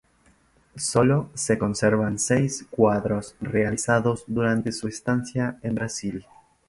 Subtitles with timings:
[0.77, 6.25] Sólo se conservan seis cuadros realizados durante su estancia en Brasil.